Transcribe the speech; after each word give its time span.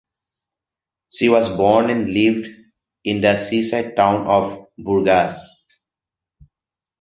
She 1.13 1.29
was 1.29 1.55
born 1.55 1.91
and 1.91 2.09
lived 2.11 2.47
in 3.03 3.21
the 3.21 3.35
seaside 3.35 3.95
town 3.95 4.25
of 4.25 4.67
Burgas. 4.79 5.35